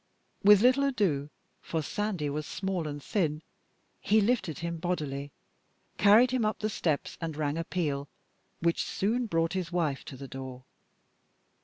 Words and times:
With 0.43 0.61
little 0.61 0.85
ado 0.85 1.29
for 1.61 1.83
Sandy 1.83 2.27
was 2.31 2.47
small 2.47 2.87
and 2.87 3.03
thin 3.03 3.43
he 3.99 4.19
lifted 4.19 4.57
him 4.57 4.77
bodily, 4.77 5.31
carried 5.99 6.31
him 6.31 6.43
up 6.43 6.57
the 6.57 6.71
steps, 6.71 7.19
and 7.21 7.37
rang 7.37 7.55
a 7.55 7.63
peal 7.63 8.09
which 8.61 8.83
soon 8.83 9.27
brought 9.27 9.53
his 9.53 9.71
wife 9.71 10.03
to 10.05 10.17
the 10.17 10.27
door. 10.27 10.63